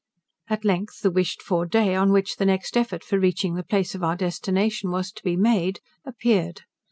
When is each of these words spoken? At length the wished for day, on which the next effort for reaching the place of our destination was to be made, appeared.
At 0.49 0.65
length 0.65 1.01
the 1.01 1.11
wished 1.11 1.43
for 1.43 1.67
day, 1.67 1.93
on 1.93 2.11
which 2.11 2.37
the 2.37 2.45
next 2.47 2.75
effort 2.75 3.03
for 3.03 3.19
reaching 3.19 3.53
the 3.53 3.61
place 3.61 3.93
of 3.93 4.01
our 4.03 4.15
destination 4.15 4.89
was 4.89 5.11
to 5.11 5.21
be 5.23 5.35
made, 5.37 5.79
appeared. 6.03 6.63